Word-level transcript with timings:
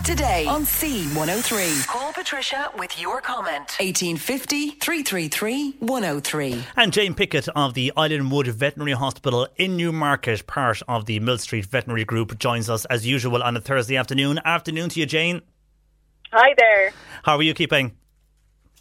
Cork 0.00 0.18
today 0.18 0.46
on 0.46 0.62
C103. 0.62 1.86
Call 1.86 2.12
Patricia 2.12 2.70
with 2.78 3.00
your 3.00 3.20
comment. 3.20 3.76
1850 3.78 4.70
333 4.72 5.76
103. 5.80 6.64
And 6.76 6.92
Jane 6.92 7.14
Pickett 7.14 7.48
of 7.48 7.74
the 7.74 7.92
Islandwood 7.96 8.46
Veterinary 8.48 8.92
Hospital 8.92 9.46
in 9.56 9.76
Newmarket, 9.76 10.46
part 10.46 10.82
of 10.88 11.06
the 11.06 11.20
Mill 11.20 11.38
Street 11.38 11.66
Veterinary 11.66 12.04
Group, 12.04 12.38
joins 12.38 12.70
us 12.70 12.84
as 12.86 13.06
usual 13.06 13.42
on 13.42 13.56
a 13.56 13.60
Thursday 13.60 13.96
afternoon. 13.96 14.40
Afternoon 14.44 14.88
to 14.90 15.00
you, 15.00 15.06
Jane. 15.06 15.42
Hi 16.32 16.54
there. 16.56 16.92
How 17.22 17.36
are 17.36 17.42
you 17.42 17.54
keeping? 17.54 17.96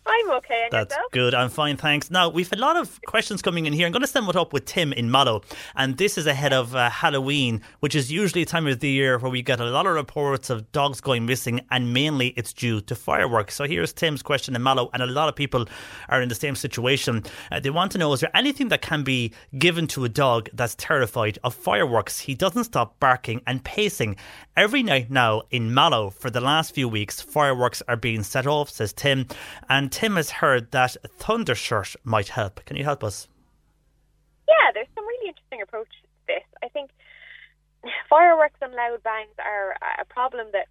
I'm 0.09 0.31
okay. 0.37 0.63
And 0.63 0.71
That's 0.71 0.91
yourself? 0.95 1.11
good. 1.11 1.33
I'm 1.35 1.49
fine, 1.49 1.77
thanks. 1.77 2.09
Now, 2.11 2.29
we've 2.29 2.51
a 2.51 2.55
lot 2.55 2.75
of 2.77 2.99
questions 3.05 3.41
coming 3.41 3.65
in 3.65 3.73
here. 3.73 3.85
I'm 3.85 3.91
going 3.91 4.01
to 4.01 4.07
send 4.07 4.27
one 4.27 4.35
up 4.35 4.53
with 4.53 4.65
Tim 4.65 4.91
in 4.93 5.11
Mallow. 5.11 5.41
And 5.75 5.97
this 5.97 6.17
is 6.17 6.25
ahead 6.27 6.53
of 6.53 6.75
uh, 6.75 6.89
Halloween, 6.89 7.61
which 7.79 7.95
is 7.95 8.11
usually 8.11 8.41
a 8.41 8.45
time 8.45 8.67
of 8.67 8.79
the 8.79 8.89
year 8.89 9.17
where 9.19 9.31
we 9.31 9.41
get 9.41 9.59
a 9.59 9.65
lot 9.65 9.85
of 9.85 9.93
reports 9.93 10.49
of 10.49 10.71
dogs 10.71 10.99
going 11.01 11.25
missing, 11.25 11.61
and 11.71 11.93
mainly 11.93 12.29
it's 12.29 12.53
due 12.53 12.81
to 12.81 12.95
fireworks. 12.95 13.55
So 13.55 13.65
here's 13.65 13.93
Tim's 13.93 14.21
question 14.21 14.55
in 14.55 14.63
Mallow, 14.63 14.89
and 14.93 15.03
a 15.03 15.07
lot 15.07 15.29
of 15.29 15.35
people 15.35 15.65
are 16.09 16.21
in 16.21 16.29
the 16.29 16.35
same 16.35 16.55
situation. 16.55 17.23
Uh, 17.51 17.59
they 17.59 17.69
want 17.69 17.91
to 17.93 17.97
know 17.97 18.13
is 18.13 18.21
there 18.21 18.35
anything 18.35 18.69
that 18.69 18.81
can 18.81 19.03
be 19.03 19.31
given 19.57 19.87
to 19.87 20.05
a 20.05 20.09
dog 20.09 20.49
that's 20.53 20.75
terrified 20.75 21.37
of 21.43 21.53
fireworks? 21.53 22.19
He 22.19 22.33
doesn't 22.33 22.63
stop 22.65 22.99
barking 22.99 23.41
and 23.45 23.63
pacing. 23.63 24.15
Every 24.59 24.83
night 24.83 25.09
now 25.09 25.43
in 25.51 25.73
Mallow 25.73 26.09
for 26.09 26.29
the 26.29 26.41
last 26.41 26.75
few 26.75 26.89
weeks, 26.89 27.21
fireworks 27.21 27.81
are 27.87 27.95
being 27.95 28.23
set 28.23 28.45
off, 28.45 28.69
says 28.69 28.91
Tim. 28.91 29.25
And 29.69 29.89
Tim 29.89 30.17
has 30.17 30.31
heard 30.31 30.71
that 30.71 30.97
thunder 31.07 31.53
Thundershirt 31.53 31.95
might 32.03 32.27
help. 32.27 32.65
Can 32.65 32.75
you 32.75 32.83
help 32.83 33.01
us? 33.01 33.29
Yeah, 34.49 34.71
there's 34.73 34.89
some 34.95 35.07
really 35.07 35.29
interesting 35.29 35.61
approaches 35.61 35.95
to 36.03 36.27
this. 36.27 36.43
I 36.61 36.67
think 36.67 36.91
fireworks 38.09 38.59
and 38.61 38.73
loud 38.73 39.01
bangs 39.01 39.31
are 39.39 39.77
a 39.97 40.03
problem 40.03 40.47
that 40.51 40.67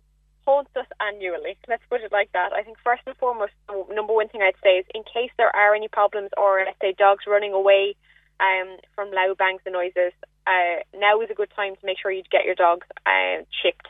haunts 0.46 0.76
us 0.76 0.84
annually. 1.00 1.56
Let's 1.66 1.82
put 1.88 2.02
it 2.02 2.12
like 2.12 2.30
that. 2.32 2.52
I 2.52 2.62
think 2.64 2.76
first 2.84 3.04
and 3.06 3.16
foremost, 3.16 3.52
the 3.68 3.86
number 3.94 4.12
one 4.12 4.28
thing 4.28 4.42
I'd 4.42 4.52
say 4.62 4.80
is 4.80 4.86
in 4.94 5.02
case 5.04 5.30
there 5.38 5.56
are 5.56 5.74
any 5.74 5.88
problems 5.88 6.28
or 6.36 6.62
let's 6.62 6.76
say 6.82 6.92
dogs 6.92 7.24
running 7.26 7.54
away 7.54 7.94
um, 8.38 8.76
from 8.94 9.10
loud 9.12 9.38
bangs 9.38 9.62
and 9.64 9.72
noises, 9.72 10.12
uh, 10.48 10.80
now 10.96 11.20
is 11.20 11.28
a 11.30 11.34
good 11.34 11.50
time 11.54 11.76
to 11.76 11.84
make 11.84 11.98
sure 12.00 12.10
you 12.10 12.22
get 12.32 12.44
your 12.44 12.54
dogs 12.54 12.86
uh, 13.04 13.44
chipped. 13.62 13.88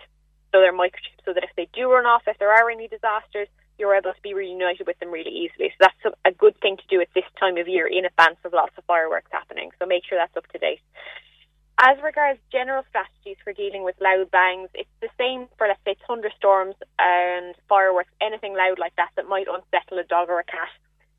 So 0.51 0.61
they're 0.61 0.73
microchipped 0.73 1.23
so 1.25 1.33
that 1.33 1.45
if 1.45 1.51
they 1.57 1.69
do 1.73 1.93
run 1.93 2.07
off, 2.07 2.23
if 2.27 2.39
there 2.39 2.51
are 2.51 2.71
any 2.71 2.89
disasters, 2.89 3.49
you're 3.79 3.95
able 3.95 4.13
to 4.13 4.23
be 4.23 4.35
reunited 4.35 4.87
with 4.87 4.99
them 4.99 5.11
really 5.11 5.31
easily. 5.31 5.71
So 5.79 5.87
that's 5.87 6.17
a 6.25 6.33
good 6.33 6.59
thing 6.61 6.79
to 6.79 6.87
do 6.91 7.01
at 7.01 7.09
this 7.15 7.25
time 7.39 7.59
of 7.59 7.69
year 7.69 7.87
in 7.87 8.05
advance 8.05 8.39
of 8.45 8.53
lots 8.53 8.73
of 8.77 8.85
fireworks 8.85 9.31
happening. 9.31 9.71
So 9.79 9.87
make 9.87 10.03
sure 10.05 10.19
that's 10.19 10.37
up 10.37 10.51
to 10.51 10.59
date. 10.59 10.81
As 11.81 11.97
regards 12.03 12.41
general 12.51 12.83
strategies 12.89 13.37
for 13.45 13.53
dealing 13.53 13.85
with 13.85 13.95
loud 14.01 14.33
bangs, 14.33 14.69
it's 14.75 14.91
the 15.01 15.11
same 15.17 15.47
for, 15.57 15.69
let's 15.69 15.79
say, 15.85 15.95
thunderstorms 16.09 16.75
and 16.99 17.55
fireworks, 17.69 18.11
anything 18.21 18.57
loud 18.57 18.81
like 18.81 18.97
that 18.97 19.11
that 19.15 19.29
might 19.29 19.47
unsettle 19.47 20.01
a 20.01 20.05
dog 20.05 20.29
or 20.29 20.41
a 20.41 20.45
cat. 20.45 20.75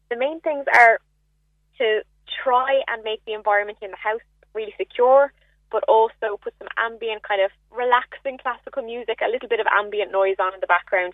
The 0.10 0.18
main 0.18 0.42
things 0.42 0.66
are 0.76 1.00
to 1.78 2.02
try 2.44 2.82
and 2.88 3.04
make 3.04 3.24
the 3.24 3.34
environment 3.34 3.78
in 3.82 3.92
the 3.92 3.98
house 3.98 4.26
really 4.54 4.74
secure, 4.78 5.32
but 5.72 5.84
also 5.88 6.38
put 6.42 6.54
some 6.60 6.68
ambient, 6.78 7.24
kind 7.24 7.42
of 7.42 7.52
relaxing 7.72 8.38
classical 8.38 8.84
music, 8.84 9.20
a 9.22 9.30
little 9.30 9.50
bit 9.50 9.60
of 9.60 9.68
ambient 9.68 10.12
noise 10.12 10.38
on 10.40 10.54
in 10.54 10.60
the 10.60 10.68
background. 10.68 11.14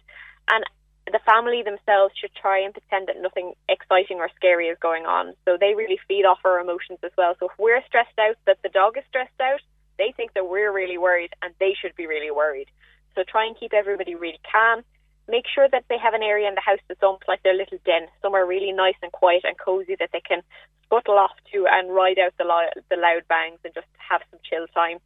And 0.49 0.63
the 1.11 1.19
family 1.25 1.61
themselves 1.61 2.13
should 2.17 2.33
try 2.33 2.59
and 2.59 2.73
pretend 2.73 3.07
that 3.07 3.21
nothing 3.21 3.53
exciting 3.69 4.17
or 4.17 4.29
scary 4.35 4.67
is 4.67 4.77
going 4.81 5.05
on. 5.05 5.33
So 5.45 5.57
they 5.59 5.75
really 5.75 5.99
feed 6.07 6.25
off 6.25 6.39
our 6.43 6.59
emotions 6.59 6.99
as 7.03 7.11
well. 7.17 7.35
So 7.39 7.47
if 7.47 7.59
we're 7.59 7.83
stressed 7.85 8.17
out, 8.17 8.37
that 8.45 8.57
the 8.63 8.69
dog 8.69 8.97
is 8.97 9.03
stressed 9.09 9.39
out, 9.41 9.61
they 9.97 10.13
think 10.15 10.33
that 10.33 10.49
we're 10.49 10.73
really 10.73 10.97
worried 10.97 11.31
and 11.41 11.53
they 11.59 11.75
should 11.79 11.95
be 11.95 12.07
really 12.07 12.31
worried. 12.31 12.67
So 13.13 13.23
try 13.23 13.45
and 13.45 13.57
keep 13.57 13.73
everybody 13.73 14.15
really 14.15 14.39
calm. 14.51 14.83
Make 15.27 15.45
sure 15.53 15.67
that 15.71 15.85
they 15.89 15.97
have 15.97 16.13
an 16.13 16.23
area 16.23 16.47
in 16.47 16.55
the 16.55 16.61
house 16.61 16.79
that's 16.87 17.01
almost 17.01 17.27
like 17.27 17.41
their 17.43 17.55
little 17.55 17.79
den, 17.85 18.07
somewhere 18.21 18.45
really 18.45 18.71
nice 18.71 18.95
and 19.01 19.11
quiet 19.11 19.41
and 19.43 19.57
cozy 19.57 19.95
that 19.99 20.09
they 20.11 20.21
can 20.21 20.41
scuttle 20.85 21.17
off 21.17 21.35
to 21.51 21.65
and 21.69 21.93
ride 21.93 22.19
out 22.19 22.33
the, 22.37 22.45
lo- 22.45 22.81
the 22.89 22.97
loud 22.97 23.27
bangs 23.27 23.59
and 23.63 23.73
just 23.73 23.87
have 23.97 24.21
some 24.31 24.39
chill 24.43 24.67
time. 24.73 24.99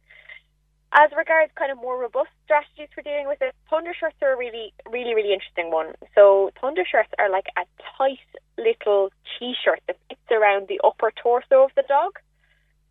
As 0.92 1.10
regards 1.16 1.52
kind 1.54 1.70
of 1.70 1.78
more 1.78 1.96
robust 1.96 2.30
strategies 2.44 2.88
for 2.94 3.02
dealing 3.02 3.28
with 3.28 3.40
it, 3.40 3.54
thunder 3.70 3.94
shirts 3.94 4.16
are 4.22 4.32
a 4.32 4.36
really, 4.36 4.74
really, 4.90 5.14
really 5.14 5.32
interesting 5.32 5.70
one. 5.70 5.94
So 6.16 6.50
thunder 6.60 6.82
shirts 6.84 7.10
are 7.18 7.30
like 7.30 7.46
a 7.56 7.62
tight 7.96 8.18
little 8.58 9.10
t-shirt 9.38 9.80
that 9.86 9.96
fits 10.08 10.30
around 10.32 10.66
the 10.66 10.80
upper 10.82 11.12
torso 11.14 11.62
of 11.62 11.70
the 11.76 11.84
dog, 11.86 12.18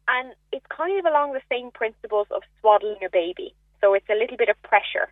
and 0.07 0.33
it's 0.53 0.65
kind 0.69 0.97
of 0.97 1.05
along 1.05 1.33
the 1.33 1.41
same 1.51 1.71
principles 1.71 2.27
of 2.31 2.41
swaddling 2.61 3.03
a 3.05 3.09
baby. 3.09 3.53
So 3.81 3.93
it's 3.93 4.09
a 4.09 4.15
little 4.15 4.37
bit 4.37 4.49
of 4.49 4.61
pressure 4.63 5.11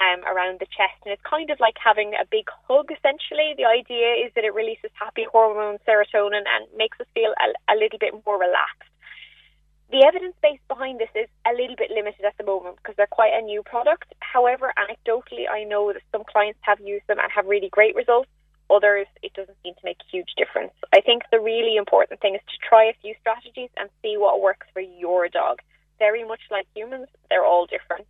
um, 0.00 0.24
around 0.24 0.60
the 0.60 0.70
chest, 0.70 0.96
and 1.04 1.12
it's 1.12 1.22
kind 1.28 1.50
of 1.50 1.60
like 1.60 1.76
having 1.76 2.14
a 2.14 2.24
big 2.30 2.46
hug. 2.68 2.88
Essentially, 2.90 3.54
the 3.56 3.66
idea 3.66 4.24
is 4.24 4.32
that 4.34 4.44
it 4.44 4.54
releases 4.54 4.90
happy 4.94 5.26
hormone 5.30 5.78
serotonin 5.86 6.46
and 6.46 6.66
makes 6.76 6.98
us 7.00 7.06
feel 7.14 7.34
a, 7.36 7.72
a 7.72 7.76
little 7.76 7.98
bit 7.98 8.14
more 8.24 8.38
relaxed 8.38 8.92
the 9.92 10.04
evidence 10.08 10.34
base 10.42 10.58
behind 10.68 10.98
this 10.98 11.12
is 11.14 11.28
a 11.46 11.52
little 11.52 11.76
bit 11.76 11.90
limited 11.90 12.24
at 12.24 12.32
the 12.38 12.44
moment 12.44 12.76
because 12.76 12.96
they're 12.96 13.06
quite 13.12 13.36
a 13.36 13.42
new 13.42 13.62
product. 13.62 14.14
However, 14.20 14.72
anecdotally, 14.80 15.44
I 15.52 15.64
know 15.64 15.92
that 15.92 16.00
some 16.10 16.24
clients 16.24 16.58
have 16.62 16.80
used 16.80 17.06
them 17.06 17.18
and 17.20 17.30
have 17.30 17.46
really 17.46 17.68
great 17.68 17.94
results. 17.94 18.30
Others, 18.70 19.06
it 19.22 19.34
doesn't 19.34 19.56
seem 19.62 19.74
to 19.74 19.84
make 19.84 19.98
a 20.00 20.10
huge 20.10 20.32
difference. 20.34 20.72
I 20.94 21.02
think 21.02 21.24
the 21.30 21.40
really 21.40 21.76
important 21.76 22.20
thing 22.20 22.34
is 22.34 22.40
to 22.40 22.66
try 22.66 22.84
a 22.84 22.96
few 23.02 23.14
strategies 23.20 23.68
and 23.76 23.90
see 24.00 24.16
what 24.16 24.40
works 24.40 24.66
for 24.72 24.80
your 24.80 25.28
dog. 25.28 25.60
Very 25.98 26.24
much 26.24 26.40
like 26.50 26.66
humans, 26.74 27.08
they're 27.28 27.44
all 27.44 27.66
different. 27.66 28.06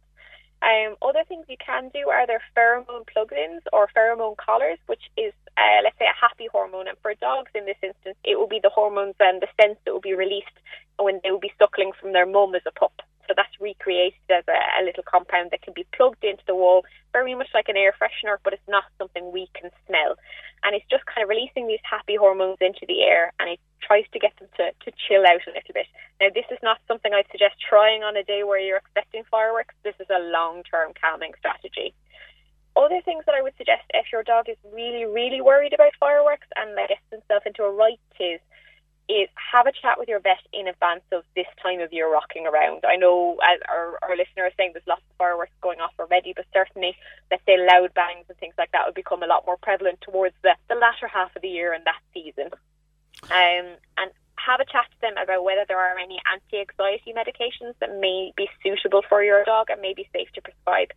Um, 0.63 0.95
other 1.03 1.25
things 1.27 1.47
you 1.49 1.57
can 1.59 1.91
do 1.93 2.09
are 2.09 2.27
there 2.27 2.41
pheromone 2.57 3.07
plug-ins 3.13 3.63
or 3.73 3.89
pheromone 3.97 4.37
collars, 4.37 4.79
which 4.87 5.11
is, 5.17 5.33
uh, 5.57 5.83
let's 5.83 5.99
say, 5.99 6.07
a 6.07 6.21
happy 6.21 6.47
hormone. 6.51 6.87
And 6.87 6.97
for 7.03 7.15
dogs 7.15 7.51
in 7.55 7.67
this 7.67 7.77
instance, 7.83 8.17
it 8.25 8.39
will 8.39 8.47
be 8.47 8.61
the 8.63 8.71
hormones 8.71 9.17
and 9.19 9.43
the 9.43 9.49
scents 9.61 9.81
that 9.85 9.93
will 9.93 10.01
be 10.01 10.15
released 10.15 10.55
when 10.99 11.21
they 11.25 11.33
will 11.33 11.41
be 11.41 11.53
suckling 11.59 11.91
from 12.01 12.13
their 12.13 12.27
mum 12.27 12.55
as 12.55 12.63
a 12.65 12.71
pup. 12.71 13.03
So 13.29 13.35
that's 13.37 13.55
recreated 13.61 14.19
as 14.31 14.45
a, 14.49 14.59
a 14.81 14.85
little 14.85 15.05
compound 15.07 15.51
that 15.51 15.63
can 15.63 15.75
be 15.75 15.87
plugged 15.95 16.25
into 16.25 16.43
the 16.47 16.55
wall, 16.55 16.85
very 17.13 17.35
much 17.35 17.49
like 17.55 17.69
an 17.69 17.77
air 17.77 17.95
freshener, 17.95 18.37
but 18.43 18.53
it's 18.53 18.69
not 18.69 18.85
something 18.99 19.31
we 19.31 19.49
can 19.55 19.71
smell. 19.87 20.17
And 20.65 20.75
it's 20.75 20.87
just 20.91 21.07
kind 21.07 21.23
of 21.23 21.29
releasing 21.29 21.67
these 21.67 21.83
happy 21.83 22.17
hormones 22.17 22.59
into 22.61 22.87
the 22.87 23.03
air, 23.03 23.33
and 23.39 23.51
it 23.51 23.61
tries 23.81 24.05
to 24.13 24.19
get 24.19 24.35
them 24.39 24.49
to, 24.59 24.71
to 24.71 24.97
chill 25.09 25.27
out 25.27 25.43
a 25.47 25.55
little 25.55 25.75
bit. 25.75 25.87
Now, 26.21 26.29
this 26.35 26.47
is 26.51 26.59
not 26.63 26.79
something 26.87 27.13
I'd 27.13 27.31
suggest 27.31 27.59
trying 27.59 28.03
on 28.03 28.17
a 28.17 28.23
day 28.23 28.43
where 28.43 28.61
you're 28.61 28.79
expecting 28.79 29.25
fireworks. 29.31 29.75
This 29.83 29.99
is 29.99 30.07
a 30.11 30.23
long 30.31 30.63
term 30.63 30.93
calming 30.99 31.33
strategy. 31.39 31.95
Other 32.75 33.03
things 33.05 33.25
that 33.27 33.35
I 33.35 33.43
would 33.43 33.53
suggest 33.59 33.85
if 33.93 34.07
your 34.13 34.23
dog 34.23 34.49
is 34.49 34.57
really, 34.73 35.05
really 35.05 35.41
worried 35.43 35.75
about 35.75 35.93
fireworks 36.01 36.47
and 36.57 36.75
gets 36.89 37.05
himself 37.11 37.45
into 37.45 37.65
a 37.65 37.71
right 37.71 38.01
tiz, 38.17 38.41
is 39.09 39.29
have 39.35 39.67
a 39.67 39.73
chat 39.73 39.99
with 39.99 40.09
your 40.09 40.21
vet 40.21 40.41
in 40.53 40.69
advance 40.69 41.03
of 41.13 41.25
this 41.35 41.47
time 41.63 41.81
of 41.81 41.93
year 41.93 42.11
rocking 42.11 42.47
around. 42.47 42.85
I 42.87 42.97
know 42.97 43.39
our, 43.43 43.99
our 44.03 44.17
listener 44.17 44.47
is 44.47 44.53
saying 44.57 44.73
there's 44.75 44.87
lots 44.87 45.03
of 45.11 45.17
fireworks 45.17 45.53
going 45.61 45.81
off 45.81 45.93
already, 45.99 46.33
but 46.35 46.47
certainly, 46.53 46.97
let's 47.31 47.45
say 47.45 47.57
loud 47.59 47.93
bangs 47.95 48.27
and 48.29 48.39
things 48.39 48.55
like 48.57 48.73
that 48.73 48.87
would 48.87 48.95
become 48.95 49.23
a 49.23 49.27
lot 49.27 49.45
more 49.47 49.57
prevalent 49.63 50.01
towards 50.01 50.35
the, 50.43 50.55
the 50.69 50.75
latter 50.75 51.09
half 51.09 51.35
of 51.35 51.43
the 51.43 51.49
year 51.49 51.73
and 51.73 51.85
that 51.85 52.01
season. 52.15 52.49
Um, 53.31 53.77
and 53.99 54.11
have 54.37 54.61
a 54.61 54.65
chat 54.65 54.87
to 54.91 55.01
them 55.01 55.15
about 55.23 55.45
whether 55.45 55.65
there 55.69 55.79
are 55.79 55.99
any 55.99 56.19
anti-anxiety 56.33 57.15
medications 57.15 57.75
that 57.81 57.95
may 57.99 58.33
be 58.37 58.49
suitable 58.63 59.03
for 59.09 59.23
your 59.23 59.45
dog 59.45 59.71
and 59.71 59.81
may 59.81 59.95
be 59.95 60.09
safe 60.13 60.31
to 60.35 60.43
prescribe. 60.43 60.89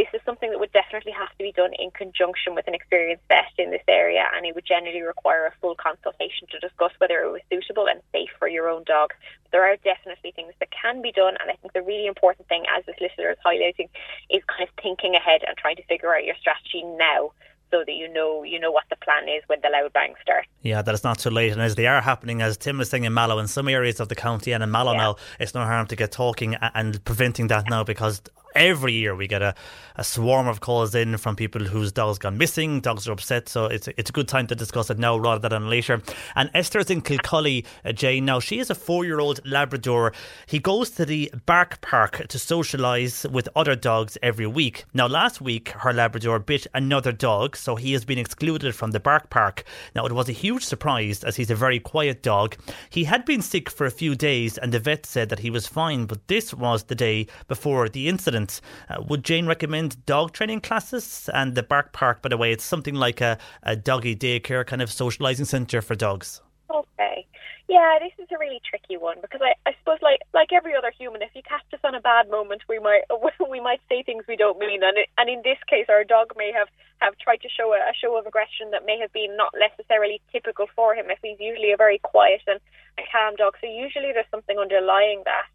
This 0.00 0.08
is 0.14 0.24
something 0.24 0.48
that 0.48 0.58
would 0.58 0.72
definitely 0.72 1.12
have 1.12 1.28
to 1.36 1.44
be 1.44 1.52
done 1.52 1.76
in 1.78 1.90
conjunction 1.90 2.54
with 2.54 2.66
an 2.66 2.72
experienced 2.72 3.22
vet 3.28 3.52
in 3.58 3.70
this 3.70 3.84
area, 3.86 4.24
and 4.34 4.46
it 4.46 4.54
would 4.54 4.64
generally 4.64 5.02
require 5.02 5.44
a 5.44 5.52
full 5.60 5.74
consultation 5.74 6.48
to 6.52 6.58
discuss 6.58 6.92
whether 6.96 7.20
it 7.20 7.30
was 7.30 7.42
suitable 7.52 7.84
and 7.86 8.00
safe 8.10 8.30
for 8.38 8.48
your 8.48 8.70
own 8.70 8.82
dog. 8.84 9.12
There 9.52 9.62
are 9.62 9.76
definitely 9.76 10.32
things 10.32 10.54
that 10.58 10.70
can 10.72 11.02
be 11.02 11.12
done, 11.12 11.36
and 11.38 11.50
I 11.50 11.54
think 11.60 11.74
the 11.74 11.82
really 11.82 12.06
important 12.06 12.48
thing, 12.48 12.64
as 12.74 12.82
this 12.86 12.96
listener 12.98 13.28
is 13.28 13.36
highlighting, 13.44 13.92
is 14.30 14.40
kind 14.48 14.64
of 14.64 14.72
thinking 14.82 15.14
ahead 15.14 15.42
and 15.46 15.54
trying 15.58 15.76
to 15.76 15.84
figure 15.84 16.16
out 16.16 16.24
your 16.24 16.36
strategy 16.40 16.80
now 16.96 17.32
so 17.70 17.84
that 17.84 17.92
you 17.92 18.10
know 18.10 18.42
you 18.42 18.58
know 18.58 18.72
what 18.72 18.84
the 18.88 18.96
plan 18.96 19.28
is 19.28 19.42
when 19.48 19.60
the 19.62 19.68
loud 19.68 19.92
bangs 19.92 20.16
start. 20.22 20.46
Yeah, 20.62 20.80
that 20.80 20.94
it's 20.94 21.04
not 21.04 21.18
too 21.18 21.28
late, 21.28 21.52
and 21.52 21.60
as 21.60 21.74
they 21.74 21.86
are 21.86 22.00
happening, 22.00 22.40
as 22.40 22.56
Tim 22.56 22.78
was 22.78 22.88
saying 22.88 23.04
in 23.04 23.12
Mallow, 23.12 23.38
in 23.38 23.48
some 23.48 23.68
areas 23.68 24.00
of 24.00 24.08
the 24.08 24.14
county 24.14 24.52
and 24.52 24.62
in 24.62 24.70
Mallow 24.70 24.92
yeah. 24.92 24.98
now, 24.98 25.16
it's 25.38 25.54
no 25.54 25.60
harm 25.60 25.86
to 25.88 25.96
get 25.96 26.10
talking 26.10 26.54
and 26.54 27.04
preventing 27.04 27.48
that 27.48 27.68
now 27.68 27.84
because 27.84 28.22
every 28.54 28.92
year 28.92 29.14
we 29.14 29.26
get 29.26 29.42
a, 29.42 29.54
a 29.96 30.04
swarm 30.04 30.48
of 30.48 30.60
calls 30.60 30.94
in 30.94 31.16
from 31.16 31.36
people 31.36 31.64
whose 31.64 31.92
dogs 31.92 32.18
gone 32.18 32.38
missing, 32.38 32.80
dogs 32.80 33.06
are 33.08 33.12
upset, 33.12 33.48
so 33.48 33.66
it's 33.66 33.88
it's 33.96 34.10
a 34.10 34.12
good 34.12 34.28
time 34.28 34.46
to 34.46 34.54
discuss 34.54 34.90
it 34.90 34.98
now 34.98 35.16
rather 35.16 35.48
than 35.48 35.68
later. 35.68 36.02
And 36.34 36.50
Esther's 36.54 36.90
in 36.90 37.02
Kilcully, 37.02 37.64
uh, 37.84 37.92
Jane. 37.92 38.24
Now 38.24 38.40
she 38.40 38.58
is 38.58 38.70
a 38.70 38.74
four-year-old 38.74 39.40
Labrador. 39.44 40.12
He 40.46 40.58
goes 40.58 40.90
to 40.90 41.04
the 41.04 41.32
Bark 41.46 41.80
Park 41.80 42.26
to 42.28 42.38
socialise 42.38 43.30
with 43.30 43.48
other 43.54 43.76
dogs 43.76 44.16
every 44.22 44.46
week. 44.46 44.84
Now 44.94 45.06
last 45.06 45.40
week 45.40 45.70
her 45.70 45.92
Labrador 45.92 46.38
bit 46.38 46.66
another 46.74 47.12
dog, 47.12 47.56
so 47.56 47.76
he 47.76 47.92
has 47.92 48.04
been 48.04 48.18
excluded 48.18 48.74
from 48.74 48.92
the 48.92 49.00
Bark 49.00 49.30
Park. 49.30 49.64
Now 49.94 50.06
it 50.06 50.12
was 50.12 50.28
a 50.28 50.32
huge 50.32 50.64
surprise 50.64 51.24
as 51.24 51.36
he's 51.36 51.50
a 51.50 51.54
very 51.54 51.78
quiet 51.78 52.22
dog. 52.22 52.56
He 52.88 53.04
had 53.04 53.24
been 53.24 53.42
sick 53.42 53.68
for 53.68 53.86
a 53.86 53.90
few 53.90 54.14
days, 54.14 54.56
and 54.56 54.72
the 54.72 54.78
vet 54.78 55.04
said 55.04 55.28
that 55.28 55.40
he 55.40 55.50
was 55.50 55.66
fine, 55.66 56.06
but 56.06 56.26
this 56.28 56.54
was 56.54 56.84
the 56.84 56.94
day 56.94 57.26
before 57.48 57.88
the 57.88 58.08
incident. 58.08 58.39
Uh, 58.48 59.02
would 59.08 59.24
Jane 59.24 59.46
recommend 59.46 60.04
dog 60.06 60.32
training 60.32 60.60
classes? 60.60 61.28
And 61.34 61.54
the 61.54 61.62
Bark 61.62 61.92
Park, 61.92 62.22
by 62.22 62.28
the 62.28 62.36
way, 62.36 62.52
it's 62.52 62.64
something 62.64 62.94
like 62.94 63.20
a, 63.20 63.38
a 63.62 63.76
doggy 63.76 64.16
daycare 64.16 64.66
kind 64.66 64.82
of 64.82 64.90
socialising 64.90 65.46
centre 65.46 65.82
for 65.82 65.94
dogs. 65.94 66.40
Okay. 66.70 67.26
Yeah, 67.70 67.98
this 68.02 68.10
is 68.18 68.26
a 68.34 68.38
really 68.38 68.60
tricky 68.68 68.96
one 68.96 69.18
because 69.22 69.40
I, 69.42 69.54
I 69.62 69.78
suppose 69.78 70.02
like 70.02 70.18
like 70.34 70.50
every 70.50 70.74
other 70.74 70.90
human, 70.90 71.22
if 71.22 71.30
you 71.34 71.42
catch 71.46 71.62
us 71.72 71.78
on 71.84 71.94
a 71.94 72.00
bad 72.00 72.28
moment, 72.28 72.62
we 72.68 72.80
might 72.80 73.02
we 73.50 73.60
might 73.60 73.80
say 73.88 74.02
things 74.02 74.24
we 74.26 74.34
don't 74.34 74.58
mean, 74.58 74.82
and 74.82 74.98
it, 74.98 75.06
and 75.16 75.30
in 75.30 75.42
this 75.44 75.58
case, 75.70 75.86
our 75.88 76.02
dog 76.02 76.34
may 76.36 76.50
have 76.50 76.66
have 76.98 77.16
tried 77.18 77.40
to 77.42 77.48
show 77.48 77.70
a, 77.72 77.78
a 77.78 77.94
show 77.94 78.18
of 78.18 78.26
aggression 78.26 78.72
that 78.72 78.84
may 78.84 78.98
have 78.98 79.12
been 79.12 79.36
not 79.36 79.54
necessarily 79.54 80.20
typical 80.32 80.66
for 80.74 80.96
him. 80.96 81.06
If 81.10 81.18
he's 81.22 81.38
usually 81.38 81.70
a 81.70 81.76
very 81.76 81.98
quiet 82.02 82.42
and, 82.48 82.58
and 82.98 83.06
calm 83.06 83.36
dog, 83.36 83.54
so 83.60 83.68
usually 83.70 84.10
there's 84.12 84.30
something 84.32 84.58
underlying 84.58 85.22
that 85.24 85.46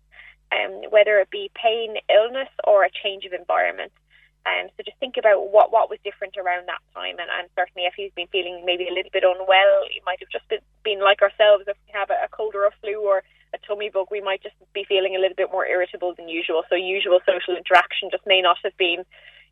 um, 0.55 0.71
whether 0.89 1.19
it 1.19 1.29
be 1.29 1.51
pain, 1.53 1.95
illness, 2.09 2.49
or 2.63 2.83
a 2.83 2.95
change 3.03 3.25
of 3.25 3.33
environment. 3.33 3.91
Um, 4.45 4.69
so 4.77 4.83
just 4.85 4.99
think 5.01 5.17
about 5.17 5.49
what, 5.49 5.73
what 5.73 5.89
was 5.89 5.97
different 6.05 6.37
around 6.37 6.69
that 6.69 6.83
time, 6.93 7.17
and, 7.17 7.29
and 7.33 7.49
certainly 7.57 7.89
if 7.89 7.95
he's 7.97 8.13
been 8.13 8.29
feeling 8.29 8.61
maybe 8.63 8.85
a 8.87 8.93
little 8.93 9.09
bit 9.11 9.25
unwell, 9.25 9.75
it 9.89 10.05
might 10.05 10.21
have 10.21 10.29
just 10.29 10.47
been, 10.47 10.61
been 10.85 11.01
like 11.01 11.21
ourselves. 11.25 11.65
If 11.65 11.77
we 11.87 11.91
have 11.97 12.11
a, 12.13 12.17
a 12.25 12.29
cold 12.29 12.53
or 12.53 12.69
a 12.69 12.77
flu 12.79 13.01
or 13.01 13.23
a 13.55 13.59
tummy 13.65 13.89
bug, 13.89 14.07
we 14.11 14.21
might 14.21 14.43
just 14.43 14.53
be 14.71 14.85
feeling 14.85 15.15
a 15.15 15.19
little 15.19 15.35
bit 15.35 15.49
more 15.51 15.65
irritable 15.65 16.13
than 16.13 16.29
usual. 16.29 16.61
So 16.69 16.75
usual 16.75 17.19
social 17.25 17.57
interaction 17.57 18.13
just 18.13 18.25
may 18.29 18.41
not 18.41 18.57
have 18.63 18.77
been. 18.77 19.01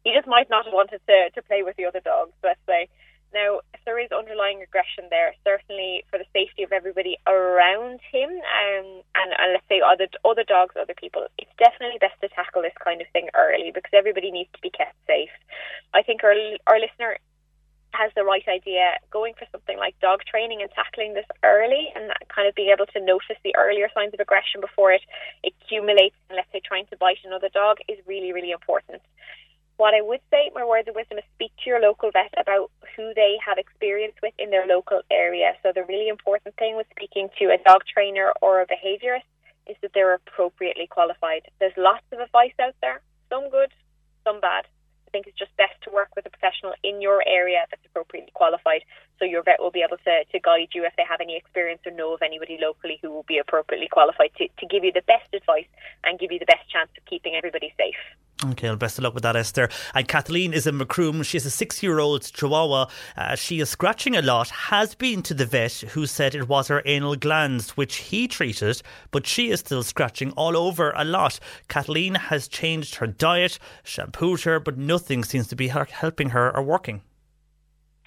He 0.06 0.14
just 0.14 0.28
might 0.28 0.50
not 0.54 0.66
have 0.66 0.74
wanted 0.74 1.02
to 1.08 1.18
to 1.34 1.42
play 1.42 1.64
with 1.64 1.76
the 1.76 1.86
other 1.86 2.02
dogs. 2.02 2.34
Let's 2.44 2.62
say. 2.68 2.88
Now, 3.34 3.62
if 3.74 3.82
there 3.86 3.98
is 3.98 4.12
underlying 4.12 4.62
aggression 4.62 5.10
there, 5.10 5.34
certainly 5.44 6.06
for 6.10 6.20
the 6.20 6.30
safety 6.34 6.62
of 6.64 6.72
everybody 6.72 7.18
around 7.26 8.00
him, 8.12 8.30
um, 8.30 9.02
and, 9.18 9.30
and 9.34 9.54
let's 9.54 9.68
say 9.68 9.82
other 9.82 10.08
other 10.24 10.44
dogs, 10.44 10.76
other 10.78 10.94
people, 10.94 11.26
it's 11.38 11.52
definitely 11.58 11.98
best 12.00 12.20
to 12.22 12.30
tackle 12.30 12.62
this 12.62 12.78
kind 12.84 13.02
of 13.02 13.08
thing 13.12 13.30
early 13.34 13.72
because 13.74 13.92
everybody 13.94 14.30
needs 14.32 14.50
to 14.54 14.62
be 14.62 14.70
kept 14.70 14.96
safe. 15.08 15.34
I 15.94 16.04
think 16.04 16.24
our 16.24 16.36
our 16.68 16.80
listener 16.80 17.18
has 17.94 18.12
the 18.16 18.24
right 18.24 18.44
idea 18.48 18.98
going 19.12 19.34
for 19.38 19.46
something 19.52 19.78
like 19.78 19.94
dog 20.02 20.22
training 20.26 20.62
and 20.62 20.70
tackling 20.72 21.14
this 21.14 21.26
early 21.44 21.94
and 21.96 22.12
kind 22.28 22.48
of 22.48 22.56
being 22.56 22.74
able 22.74 22.88
to 22.88 23.00
notice 23.00 23.38
the 23.44 23.56
earlier 23.56 23.88
signs 23.94 24.14
of 24.14 24.20
aggression 24.20 24.62
before 24.62 24.92
it 24.92 25.02
accumulates 25.46 26.18
and 26.30 26.36
let's 26.36 26.50
say 26.52 26.62
trying 26.66 26.86
to 26.88 26.98
bite 26.98 27.22
another 27.24 27.50
dog 27.54 27.78
is 27.88 27.98
really 28.08 28.34
really 28.34 28.52
important 28.52 29.02
what 29.78 29.94
I 29.94 30.02
would 30.02 30.22
say, 30.30 30.52
my 30.54 30.66
words 30.66 30.88
of 30.88 30.96
wisdom, 30.96 31.18
is 31.18 31.24
speak 31.36 31.52
to 31.64 31.70
your 31.70 31.80
local 31.80 32.12
vet 32.12 32.34
about 32.38 32.72
who 32.96 33.12
they 33.16 33.38
have 33.46 33.58
experience 33.58 34.14
with 34.22 34.34
in 34.38 34.50
their 34.50 34.68
local 34.68 35.02
area. 35.12 35.54
So 35.64 35.72
the 35.74 35.84
really 35.84 36.10
important 36.10 36.56
thing 36.58 36.78
with 36.78 36.88
speaking 36.92 37.30
to 37.40 37.46
a 37.46 37.58
dog 37.66 37.82
trainer 37.92 38.34
or 38.42 38.62
a 38.62 38.68
behaviourist 38.68 39.28
is 39.68 39.76
that 39.82 39.92
they're 39.94 40.14
appropriately 40.14 40.88
qualified. 40.88 41.44
There's 41.60 41.74
lots 41.78 42.06
of 42.12 42.20
advice 42.20 42.54
out 42.62 42.76
there, 42.82 43.02
some 43.30 43.50
good, 43.50 43.72
some 44.24 44.40
bad. 44.40 44.66
I 45.08 45.10
think 45.12 45.28
it's 45.28 45.38
just 45.38 45.56
best 45.58 45.78
to 45.84 45.92
work 45.92 46.10
with 46.16 46.26
a 46.26 46.30
professional 46.30 46.74
in 46.84 47.02
your 47.02 47.24
area 47.28 47.66
that's 47.70 47.86
appropriately 47.86 48.32
qualified 48.34 48.82
so 49.20 49.26
your 49.26 49.44
vet 49.44 49.62
will 49.62 49.72
be 49.72 49.86
able 49.86 49.98
to, 49.98 50.26
to 50.26 50.40
guide 50.40 50.70
you 50.74 50.86
if 50.86 50.94
they 50.98 51.06
have 51.08 51.22
any 51.22 51.38
experience 51.38 51.82
or 51.86 51.92
know 51.92 52.14
of 52.14 52.22
anybody 52.22 52.58
locally 52.60 52.98
who 53.02 53.12
will 53.12 53.26
be 53.28 53.38
appropriately 53.38 53.88
qualified 53.88 54.32
to, 54.38 54.48
to 54.58 54.66
give 54.66 54.84
you 54.84 54.92
the 54.92 55.06
best 55.06 55.30
advice 55.34 55.70
and 56.04 56.20
give 56.20 56.32
you 56.32 56.40
the 56.40 56.50
best 56.50 56.68
chance 56.70 56.90
of 56.98 57.06
keeping 57.06 57.36
everybody 57.36 57.74
safe. 57.78 57.96
Okay, 58.46 58.68
well, 58.68 58.76
best 58.76 58.98
of 58.98 59.06
luck 59.06 59.14
with 59.14 59.24
that, 59.24 59.38
Esther. 59.38 59.70
And 59.96 60.06
Kathleen 60.06 60.54
is 60.54 60.68
in 60.68 60.78
Macroom. 60.78 61.24
She 61.24 61.38
has 61.38 61.46
a 61.46 61.52
six 61.52 61.82
year 61.82 62.00
old 62.00 62.24
Chihuahua. 62.24 62.88
Uh, 63.16 63.36
she 63.36 63.62
is 63.62 63.70
scratching 63.70 64.18
a 64.18 64.22
lot, 64.22 64.50
has 64.50 64.96
been 64.96 65.22
to 65.24 65.34
the 65.34 65.46
vet 65.46 65.72
who 65.92 66.06
said 66.06 66.36
it 66.36 66.50
was 66.50 66.68
her 66.68 66.82
anal 66.86 67.16
glands, 67.16 67.72
which 67.78 67.96
he 67.96 68.28
treated, 68.28 68.82
but 69.12 69.26
she 69.26 69.50
is 69.50 69.62
still 69.62 69.82
scratching 69.82 70.32
all 70.32 70.58
over 70.58 70.92
a 70.96 71.06
lot. 71.06 71.40
Kathleen 71.70 72.16
has 72.16 72.50
changed 72.50 72.96
her 72.96 73.08
diet, 73.08 73.60
shampooed 73.84 74.42
her, 74.42 74.60
but 74.60 74.78
nothing 74.78 75.24
seems 75.24 75.48
to 75.48 75.56
be 75.56 75.70
helping 75.70 76.32
her 76.32 76.54
or 76.54 76.62
working. 76.62 77.02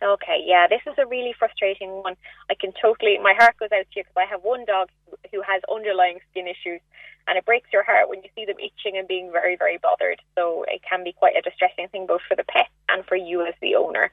Okay, 0.03 0.45
yeah, 0.45 0.67
this 0.69 0.83
is 0.87 0.95
a 0.99 1.07
really 1.07 1.33
frustrating 1.39 1.91
one. 2.03 2.17
I 2.51 2.55
can 2.55 2.73
totally, 2.81 3.19
my 3.19 3.33
heart 3.33 3.57
goes 3.57 3.73
out 3.73 3.87
to 3.89 3.97
you 3.97 4.05
because 4.05 4.17
I 4.17 4.27
have 4.27 4.43
one 4.45 4.67
dog 4.67 4.89
who 5.33 5.41
has 5.41 5.63
underlying 5.73 6.19
skin 6.31 6.47
issues 6.47 6.81
and 7.27 7.39
it 7.39 7.47
breaks 7.47 7.73
your 7.73 7.83
heart 7.83 8.09
when 8.09 8.23
you 8.23 8.29
see 8.35 8.45
them 8.45 8.61
itching 8.61 8.99
and 8.99 9.09
being 9.09 9.33
very, 9.33 9.57
very 9.57 9.79
bothered. 9.79 10.21
So 10.37 10.65
it 10.69 10.83
can 10.89 11.03
be 11.03 11.13
quite 11.13 11.37
a 11.37 11.41
distressing 11.41 11.89
thing 11.89 12.07
both 12.07 12.21
for 12.29 12.37
the 12.37 12.45
pet 12.45 12.69
and 12.91 13.05
for 13.07 13.17
you 13.17 13.45
as 13.47 13.55
the 13.63 13.75
owner. 13.75 14.13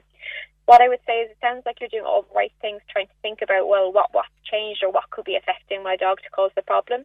What 0.64 0.80
I 0.80 0.88
would 0.88 1.00
say 1.06 1.20
is 1.20 1.30
it 1.30 1.36
sounds 1.42 1.62
like 1.66 1.80
you're 1.80 1.92
doing 1.92 2.08
all 2.08 2.22
the 2.22 2.34
right 2.34 2.52
things, 2.62 2.80
trying 2.88 3.06
to 3.06 3.20
think 3.20 3.40
about, 3.42 3.68
well, 3.68 3.92
what 3.92 4.08
what 4.12 4.24
changed 4.50 4.82
or 4.82 4.90
what 4.90 5.10
could 5.10 5.26
be 5.26 5.36
affecting 5.36 5.82
my 5.82 5.96
dog 5.96 6.18
to 6.22 6.30
cause 6.30 6.50
the 6.56 6.62
problem. 6.62 7.04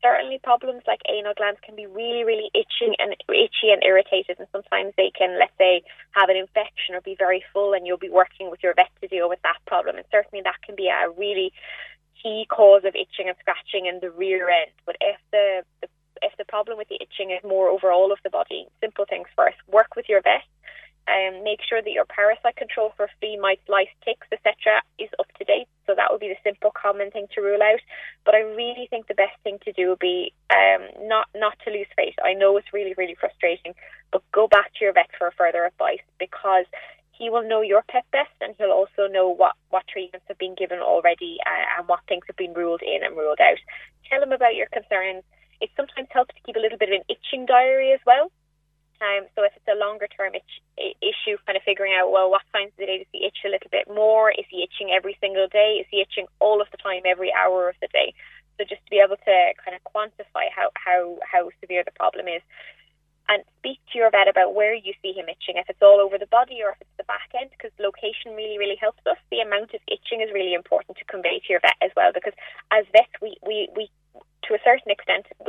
Certainly, 0.00 0.40
problems 0.44 0.82
like 0.86 1.00
anal 1.08 1.34
glands 1.34 1.58
can 1.62 1.74
be 1.74 1.86
really, 1.86 2.22
really 2.22 2.50
itching 2.54 2.94
and 2.98 3.16
itchy 3.28 3.72
and 3.72 3.82
irritated, 3.82 4.38
and 4.38 4.46
sometimes 4.52 4.94
they 4.96 5.10
can, 5.10 5.38
let's 5.38 5.56
say, 5.58 5.82
have 6.12 6.28
an 6.28 6.36
infection 6.36 6.94
or 6.94 7.00
be 7.00 7.16
very 7.18 7.42
full, 7.52 7.74
and 7.74 7.86
you'll 7.86 7.98
be 7.98 8.10
working 8.10 8.50
with 8.50 8.62
your 8.62 8.74
vet 8.74 8.90
to 9.00 9.08
deal 9.08 9.28
with 9.28 9.42
that 9.42 9.58
problem. 9.66 9.96
And 9.96 10.06
certainly, 10.10 10.42
that 10.44 10.62
can 10.62 10.76
be 10.76 10.86
a 10.86 11.10
really 11.10 11.52
key 12.22 12.46
cause 12.48 12.84
of 12.84 12.94
itching 12.94 13.26
and 13.26 13.36
scratching 13.40 13.86
in 13.86 13.98
the 14.00 14.10
rear 14.10 14.48
end. 14.48 14.70
But 14.86 14.96
if 15.00 15.18
the, 15.32 15.62
the 15.80 15.88
if 16.22 16.36
the 16.36 16.44
problem 16.44 16.78
with 16.78 16.88
the 16.88 16.98
itching 17.00 17.30
is 17.30 17.42
more 17.42 17.68
over 17.68 17.90
all 17.90 18.12
of 18.12 18.18
the 18.24 18.30
body, 18.30 18.66
simple 18.80 19.04
things 19.08 19.28
first. 19.36 19.56
Work 19.68 19.96
with 19.96 20.08
your 20.08 20.20
vet 20.22 20.42
and 21.06 21.36
um, 21.36 21.44
make 21.44 21.60
sure 21.66 21.80
that 21.80 21.90
your 21.90 22.04
parasite 22.04 22.56
control 22.56 22.92
for 22.96 23.08
flea, 23.18 23.38
mites, 23.40 23.66
lice, 23.68 23.88
ticks, 24.04 24.26
etc. 24.30 24.82
is 24.98 25.08
up 25.18 25.26
to 25.38 25.44
date. 25.44 25.68
So 25.88 25.94
that 25.96 26.12
would 26.12 26.20
be 26.20 26.28
the 26.28 26.36
simple 26.44 26.70
common 26.70 27.10
thing 27.10 27.26
to 27.34 27.40
rule 27.40 27.62
out. 27.62 27.80
But 28.24 28.36
I 28.36 28.40
really 28.40 28.86
think 28.90 29.08
the 29.08 29.14
best 29.14 29.34
thing 29.42 29.58
to 29.64 29.72
do 29.72 29.88
would 29.88 29.98
be 29.98 30.34
um, 30.54 31.08
not 31.08 31.26
not 31.34 31.56
to 31.64 31.72
lose 31.72 31.88
faith. 31.96 32.14
I 32.22 32.34
know 32.34 32.56
it's 32.58 32.72
really 32.72 32.94
really 32.96 33.16
frustrating, 33.18 33.72
but 34.12 34.22
go 34.30 34.46
back 34.46 34.70
to 34.74 34.84
your 34.84 34.92
vet 34.92 35.08
for 35.18 35.32
further 35.36 35.64
advice 35.64 36.04
because 36.20 36.66
he 37.18 37.30
will 37.30 37.42
know 37.42 37.62
your 37.62 37.82
pet 37.88 38.04
best 38.12 38.30
and 38.40 38.54
he'll 38.58 38.70
also 38.70 39.10
know 39.10 39.28
what, 39.28 39.52
what 39.70 39.82
treatments 39.88 40.24
have 40.28 40.38
been 40.38 40.54
given 40.54 40.78
already 40.78 41.38
uh, 41.44 41.78
and 41.78 41.88
what 41.88 42.00
things 42.06 42.22
have 42.28 42.36
been 42.36 42.54
ruled 42.54 42.80
in 42.80 43.02
and 43.02 43.16
ruled 43.16 43.40
out. 43.40 43.58
Tell 44.08 44.22
him 44.22 44.32
about 44.32 44.54
your 44.54 44.68
concerns. 44.72 45.24
It 45.60 45.70
sometimes 45.76 46.06
helps 46.10 46.34
to 46.36 46.40
keep 46.46 46.54
a 46.54 46.60
little 46.60 46.78
bit 46.78 46.90
of 46.90 46.94
an 46.94 47.04
itching 47.08 47.44
diary 47.44 47.92
as 47.92 48.00
well. 48.06 48.30
Um, 49.00 49.30
so 49.34 49.44
if 49.44 49.52
it's 49.54 49.70
a 49.70 49.78
longer 49.78 50.08
term 50.10 50.34
itch, 50.34 50.58
issue, 50.98 51.38
kind 51.46 51.56
of 51.56 51.62
figuring 51.62 51.94
out, 51.94 52.10
well, 52.10 52.30
what 52.30 52.42
signs 52.50 52.74
of 52.74 52.78
the 52.78 52.86
day 52.86 52.98
does 52.98 53.12
he 53.12 53.26
itch 53.26 53.46
a 53.46 53.48
little 53.48 53.70
bit 53.70 53.86
more? 53.86 54.30
Is 54.30 54.46
he 54.50 54.66
itching 54.66 54.90
every 54.90 55.16
single 55.20 55.46
day? 55.46 55.78
Is 55.78 55.86
he 55.90 56.00
itching 56.02 56.26
all 56.40 56.60
of 56.60 56.68
the 56.70 56.78
time, 56.78 57.02
every 57.06 57.32
hour 57.32 57.68
of 57.68 57.76
the 57.80 57.88
day? 57.92 58.14
So 58.58 58.66
just 58.66 58.82
to 58.82 58.90
be 58.90 58.98
able 58.98 59.16
to 59.16 59.36
kind 59.62 59.78
of 59.78 59.82
quantify 59.86 60.50
how, 60.50 60.74
how, 60.74 61.18
how 61.22 61.50
severe 61.62 61.84
the 61.86 61.94
problem 61.94 62.26
is 62.26 62.42
and 63.28 63.44
speak 63.60 63.78
to 63.92 63.98
your 63.98 64.10
vet 64.10 64.26
about 64.26 64.54
where 64.56 64.74
you 64.74 64.94
see 65.02 65.12
him 65.12 65.28
itching, 65.28 65.60
if 65.60 65.68
it's 65.68 65.84
all 65.84 66.00
over 66.00 66.16
the 66.16 66.26
body 66.26 66.58
or 66.64 66.72
if 66.72 66.80
it's 66.80 66.96
the 66.96 67.04
back 67.04 67.28
end, 67.38 67.50
because 67.52 67.70
location 67.78 68.32
really, 68.32 68.56
really 68.58 68.80
helps 68.80 69.04
us. 69.04 69.20
The 69.30 69.44
amount 69.44 69.74
of 69.76 69.80
itching 69.86 70.24
is 70.24 70.32
really 70.32 70.54
important 70.54 70.96
to 70.96 71.04
convey 71.04 71.38
to 71.38 71.48
your 71.52 71.60
vet 71.60 71.76
as 71.84 71.92
well, 71.94 72.10
because 72.10 72.32
as 72.72 72.88
vets, 72.90 73.12
we, 73.20 73.36
we, 73.44 73.68
we 73.76 73.90
to 74.48 74.56
a 74.56 74.64
certain 74.64 74.88
extent, 74.88 74.97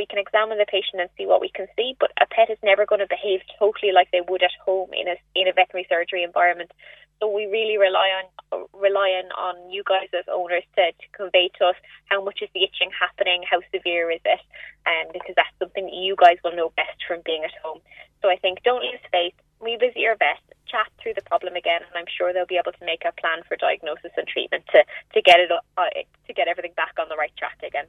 can 0.09 0.19
examine 0.19 0.57
the 0.57 0.65
patient 0.65 1.01
and 1.01 1.09
see 1.17 1.25
what 1.25 1.41
we 1.41 1.49
can 1.49 1.67
see, 1.77 1.95
but 1.99 2.11
a 2.21 2.25
pet 2.25 2.49
is 2.49 2.57
never 2.63 2.85
going 2.85 2.99
to 2.99 3.07
behave 3.07 3.41
totally 3.57 3.91
like 3.91 4.09
they 4.11 4.21
would 4.27 4.43
at 4.43 4.51
home 4.63 4.89
in 4.93 5.07
a 5.07 5.15
in 5.35 5.47
a 5.47 5.53
veterinary 5.53 5.87
surgery 5.89 6.23
environment. 6.23 6.71
So 7.19 7.27
we 7.27 7.45
really 7.47 7.77
rely 7.77 8.09
on 8.15 8.65
relying 8.73 9.27
on 9.37 9.69
you 9.69 9.83
guys 9.83 10.07
as 10.17 10.23
owners 10.31 10.63
to, 10.75 10.91
to 10.91 11.07
convey 11.11 11.51
to 11.59 11.65
us 11.65 11.75
how 12.05 12.23
much 12.23 12.39
is 12.41 12.49
the 12.53 12.63
itching 12.63 12.91
happening, 12.97 13.43
how 13.49 13.59
severe 13.75 14.09
is 14.09 14.21
it, 14.23 14.39
and 14.85 15.07
um, 15.07 15.13
because 15.13 15.35
that's 15.35 15.53
something 15.59 15.85
that 15.85 15.93
you 15.93 16.15
guys 16.15 16.37
will 16.43 16.55
know 16.55 16.71
best 16.75 16.97
from 17.07 17.21
being 17.25 17.43
at 17.43 17.51
home. 17.63 17.79
So 18.21 18.29
I 18.29 18.37
think 18.37 18.63
don't 18.63 18.83
lose 18.83 19.03
faith. 19.11 19.33
Revisit 19.59 19.97
your 19.97 20.15
vet, 20.15 20.39
chat 20.67 20.87
through 21.01 21.13
the 21.15 21.21
problem 21.23 21.55
again, 21.55 21.81
and 21.83 21.95
I'm 21.95 22.07
sure 22.07 22.31
they'll 22.31 22.47
be 22.47 22.55
able 22.55 22.71
to 22.71 22.85
make 22.85 23.03
a 23.03 23.11
plan 23.19 23.43
for 23.47 23.57
diagnosis 23.57 24.11
and 24.15 24.25
treatment 24.25 24.63
to, 24.71 24.83
to 25.13 25.21
get 25.21 25.39
it 25.39 25.51
uh, 25.51 25.83
to 26.27 26.33
get 26.33 26.47
everything 26.47 26.71
back 26.77 26.95
on 26.97 27.09
the 27.09 27.17
right 27.17 27.35
track 27.35 27.59
again. 27.67 27.85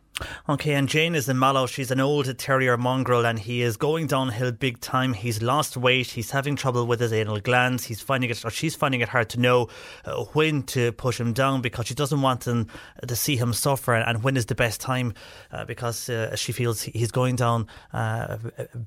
Okay, 0.50 0.74
and 0.74 0.88
Jane 0.88 1.14
is 1.14 1.28
in 1.28 1.38
Mallow. 1.38 1.66
She's 1.66 1.92
an 1.92 2.00
old 2.00 2.36
terrier 2.36 2.76
mongrel, 2.76 3.24
and 3.24 3.38
he 3.38 3.62
is 3.62 3.76
going 3.76 4.08
downhill 4.08 4.50
big 4.50 4.80
time. 4.80 5.12
He's 5.12 5.40
lost 5.40 5.76
weight. 5.76 6.08
He's 6.08 6.32
having 6.32 6.56
trouble 6.56 6.88
with 6.88 6.98
his 6.98 7.12
anal 7.12 7.38
glands. 7.38 7.84
He's 7.84 8.00
finding 8.00 8.30
it, 8.30 8.44
or 8.44 8.50
she's 8.50 8.74
finding 8.74 9.00
it 9.00 9.10
hard 9.10 9.28
to 9.28 9.38
know 9.38 9.68
uh, 10.04 10.24
when 10.32 10.64
to 10.64 10.90
push 10.90 11.20
him 11.20 11.32
down 11.32 11.60
because 11.60 11.86
she 11.86 11.94
doesn't 11.94 12.20
want 12.20 12.48
him 12.48 12.66
to 13.06 13.14
see 13.14 13.36
him 13.36 13.52
suffer, 13.52 13.94
and 13.94 14.24
when 14.24 14.36
is 14.36 14.46
the 14.46 14.56
best 14.56 14.80
time 14.80 15.14
uh, 15.52 15.64
because 15.66 16.08
uh, 16.10 16.34
she 16.34 16.50
feels 16.50 16.82
he's 16.82 17.12
going 17.12 17.36
down 17.36 17.68
uh, 17.92 18.36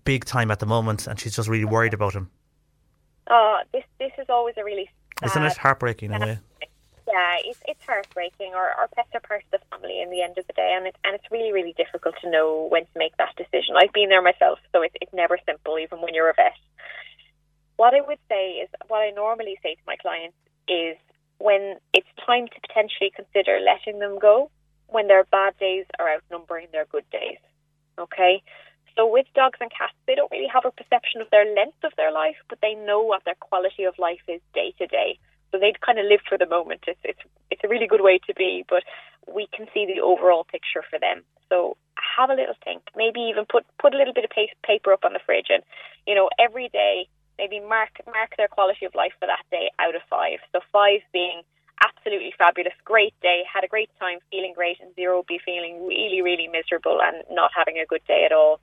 big 0.03 0.25
time 0.25 0.51
at 0.51 0.60
the 0.60 0.65
moment, 0.65 1.08
and 1.08 1.17
she's 1.17 1.34
just 1.34 1.48
really 1.48 1.63
worried 1.63 1.93
about 1.93 2.12
him. 2.12 2.29
Oh, 3.29 3.62
this 3.72 3.86
this 4.00 4.12
is 4.17 4.25
always 4.27 4.55
a 4.58 4.65
really 4.65 4.89
sad, 5.22 5.29
isn't 5.29 5.43
it 5.43 5.55
heartbreaking 5.55 6.12
in 6.12 6.24
a 6.24 6.25
way? 6.25 6.39
Yeah, 7.13 7.38
it's 7.46 7.62
it's 7.70 7.86
heartbreaking. 7.86 8.55
Our 8.58 8.74
our 8.74 8.89
pets 8.89 9.13
are 9.13 9.22
part 9.22 9.43
of 9.46 9.51
the 9.53 9.62
family 9.70 10.01
in 10.01 10.10
the 10.10 10.24
end 10.25 10.39
of 10.39 10.48
the 10.48 10.58
day, 10.58 10.74
and 10.75 10.88
it's 10.88 10.98
and 11.05 11.13
it's 11.13 11.29
really 11.29 11.53
really 11.53 11.75
difficult 11.77 12.15
to 12.22 12.29
know 12.29 12.65
when 12.74 12.86
to 12.89 12.96
make 12.98 13.15
that 13.17 13.38
decision. 13.38 13.77
I've 13.77 13.93
been 13.93 14.10
there 14.10 14.25
myself, 14.25 14.58
so 14.74 14.82
it's 14.82 14.96
it's 15.00 15.13
never 15.13 15.38
simple, 15.46 15.77
even 15.77 16.01
when 16.01 16.15
you're 16.15 16.32
a 16.32 16.34
vet. 16.34 16.58
What 17.77 17.93
I 17.93 18.01
would 18.01 18.17
say 18.29 18.65
is, 18.65 18.70
what 18.88 19.05
I 19.05 19.12
normally 19.12 19.60
say 19.62 19.75
to 19.75 19.86
my 19.86 19.96
clients 20.01 20.38
is, 20.67 20.98
when 21.38 21.77
it's 21.93 22.10
time 22.25 22.48
to 22.50 22.58
potentially 22.65 23.13
consider 23.13 23.60
letting 23.62 24.00
them 24.00 24.17
go, 24.17 24.50
when 24.88 25.05
their 25.08 25.25
bad 25.25 25.53
days 25.60 25.86
are 26.00 26.10
outnumbering 26.10 26.70
their 26.72 26.86
good 26.89 27.05
days. 27.12 27.38
Okay, 28.00 28.41
so 28.96 29.05
with 29.05 29.27
dogs 29.36 29.60
and 29.62 29.70
cats, 29.70 29.93
they 30.08 30.15
don't 30.15 30.32
really 30.32 30.50
have 30.50 30.65
a 30.65 30.72
perception 30.72 31.22
of 31.22 31.29
their 31.29 31.46
length 31.46 31.84
of 31.84 31.93
their 31.96 32.12
life, 32.12 32.38
but 32.50 32.58
they 32.62 32.74
know 32.74 33.01
what 33.01 33.24
their 33.25 33.38
quality 33.38 33.84
of 33.84 34.00
life 34.00 34.25
is 34.27 34.41
day 34.53 34.74
to 34.79 34.88
day. 34.88 35.20
So 35.53 35.62
they'd 35.62 35.79
kind 35.86 36.00
of 36.01 36.10
live 36.10 36.25
for 36.27 36.36
the 36.36 36.50
moment. 36.50 36.81
It's 36.89 37.00
it's 37.05 37.22
it's 37.53 37.62
a 37.63 37.69
really 37.69 37.86
good 37.86 38.01
way 38.01 38.17
to 38.25 38.33
be, 38.33 38.65
but 38.67 38.81
we 39.29 39.45
can 39.53 39.67
see 39.72 39.86
the 39.86 40.01
overall 40.01 40.43
picture 40.43 40.81
for 40.89 40.98
them. 40.98 41.22
So 41.48 41.77
have 42.17 42.31
a 42.31 42.33
little 42.33 42.57
think. 42.65 42.81
Maybe 42.98 43.22
even 43.22 43.45
put 43.45 43.63
put 43.77 43.93
a 43.93 43.98
little 43.98 44.17
bit 44.17 44.25
of 44.25 44.31
paper 44.65 44.91
up 44.91 45.05
on 45.05 45.13
the 45.13 45.22
fridge, 45.24 45.53
and 45.53 45.62
you 46.10 46.15
know 46.15 46.27
every 46.41 46.69
day 46.74 47.05
maybe 47.38 47.60
mark 47.62 48.01
mark 48.10 48.33
their 48.36 48.50
quality 48.50 48.86
of 48.89 48.95
life 48.98 49.13
for 49.19 49.29
that 49.29 49.45
day 49.53 49.69
out 49.77 49.93
of 49.93 50.01
five. 50.10 50.41
So 50.51 50.60
five 50.74 51.05
being 51.13 51.45
absolutely 51.86 52.33
fabulous, 52.36 52.74
great 52.83 53.13
day, 53.22 53.43
had 53.45 53.63
a 53.63 53.67
great 53.67 53.89
time, 54.00 54.17
feeling 54.31 54.53
great, 54.55 54.79
and 54.81 54.89
zero 54.95 55.24
be 55.27 55.38
feeling 55.45 55.86
really, 55.86 56.22
really 56.22 56.48
miserable 56.48 56.98
and 57.01 57.22
not 57.29 57.51
having 57.55 57.77
a 57.77 57.86
good 57.86 58.01
day 58.07 58.25
at 58.25 58.31
all 58.33 58.60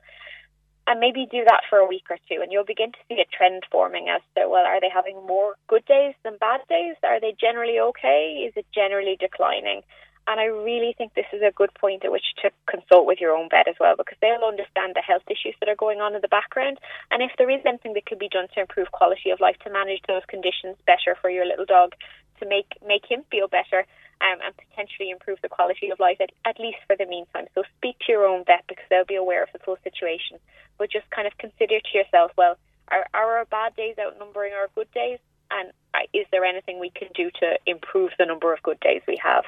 and 0.91 0.99
maybe 0.99 1.25
do 1.31 1.45
that 1.47 1.63
for 1.69 1.79
a 1.79 1.87
week 1.87 2.03
or 2.09 2.17
two 2.27 2.43
and 2.43 2.51
you'll 2.51 2.67
begin 2.67 2.91
to 2.91 2.99
see 3.07 3.15
a 3.21 3.31
trend 3.31 3.63
forming 3.71 4.09
as 4.09 4.19
to 4.35 4.43
well 4.49 4.67
are 4.67 4.81
they 4.81 4.91
having 4.93 5.15
more 5.25 5.55
good 5.69 5.85
days 5.85 6.13
than 6.23 6.35
bad 6.35 6.59
days? 6.67 6.95
Are 7.01 7.21
they 7.21 7.33
generally 7.39 7.79
okay? 7.79 8.43
Is 8.45 8.53
it 8.57 8.65
generally 8.75 9.15
declining? 9.17 9.83
And 10.27 10.39
I 10.39 10.51
really 10.51 10.93
think 10.97 11.13
this 11.13 11.31
is 11.31 11.41
a 11.41 11.55
good 11.55 11.73
point 11.79 12.03
at 12.03 12.11
which 12.11 12.35
to 12.43 12.51
consult 12.67 13.07
with 13.07 13.19
your 13.21 13.31
own 13.31 13.47
vet 13.49 13.69
as 13.69 13.79
well 13.79 13.95
because 13.97 14.17
they'll 14.21 14.43
understand 14.43 14.93
the 14.93 15.01
health 15.01 15.23
issues 15.31 15.55
that 15.59 15.69
are 15.69 15.79
going 15.79 15.99
on 15.99 16.13
in 16.13 16.21
the 16.21 16.27
background. 16.27 16.77
And 17.09 17.23
if 17.23 17.31
there 17.37 17.49
is 17.49 17.61
anything 17.65 17.93
that 17.93 18.05
could 18.05 18.19
be 18.19 18.29
done 18.29 18.47
to 18.53 18.61
improve 18.61 18.91
quality 18.91 19.31
of 19.31 19.39
life, 19.39 19.57
to 19.63 19.71
manage 19.71 20.03
those 20.07 20.27
conditions 20.27 20.75
better 20.85 21.15
for 21.19 21.29
your 21.31 21.47
little 21.47 21.65
dog, 21.65 21.95
to 22.39 22.45
make 22.45 22.77
make 22.85 23.05
him 23.09 23.23
feel 23.31 23.47
better, 23.47 23.87
um, 24.21 24.39
and 24.45 24.53
potentially 24.55 25.09
improve 25.09 25.39
the 25.41 25.49
quality 25.49 25.89
of 25.89 25.99
life, 25.99 26.17
at, 26.21 26.31
at 26.45 26.59
least 26.59 26.77
for 26.87 26.95
the 26.95 27.05
meantime. 27.05 27.45
So 27.55 27.63
speak 27.77 27.97
to 28.05 28.11
your 28.11 28.25
own 28.25 28.45
vet 28.45 28.63
because 28.67 28.85
they'll 28.89 29.05
be 29.05 29.15
aware 29.15 29.43
of 29.43 29.49
the 29.53 29.59
full 29.59 29.77
situation. 29.83 30.37
But 30.77 30.91
just 30.91 31.09
kind 31.09 31.27
of 31.27 31.37
consider 31.37 31.79
to 31.79 31.97
yourself, 31.97 32.31
well, 32.37 32.57
are, 32.89 33.05
are 33.13 33.37
our 33.37 33.45
bad 33.45 33.75
days 33.75 33.95
outnumbering 33.99 34.53
our 34.53 34.69
good 34.75 34.91
days? 34.91 35.19
And 35.49 35.71
uh, 35.93 36.07
is 36.13 36.25
there 36.31 36.45
anything 36.45 36.79
we 36.79 36.91
can 36.91 37.09
do 37.13 37.29
to 37.41 37.57
improve 37.65 38.11
the 38.17 38.25
number 38.25 38.53
of 38.53 38.61
good 38.63 38.79
days 38.79 39.01
we 39.07 39.17
have? 39.23 39.43